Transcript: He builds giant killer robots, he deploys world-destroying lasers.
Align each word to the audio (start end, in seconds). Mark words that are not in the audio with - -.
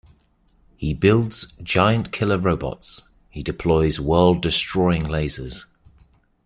He 0.77 0.95
builds 0.95 1.51
giant 1.61 2.11
killer 2.11 2.39
robots, 2.39 3.07
he 3.29 3.43
deploys 3.43 3.99
world-destroying 3.99 5.03
lasers. 5.03 5.65